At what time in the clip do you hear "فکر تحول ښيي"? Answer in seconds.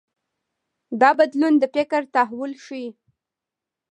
1.75-2.87